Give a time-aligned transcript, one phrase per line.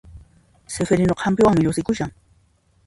[0.77, 2.19] Sifirinuqa hampiwanmi llusikushan